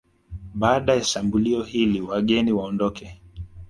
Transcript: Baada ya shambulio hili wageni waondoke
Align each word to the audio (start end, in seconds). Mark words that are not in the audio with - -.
Baada 0.53 0.93
ya 0.95 1.03
shambulio 1.03 1.63
hili 1.63 2.01
wageni 2.01 2.51
waondoke 2.51 3.21